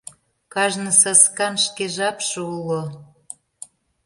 [0.53, 2.81] Кажне саскан шке жапше уло.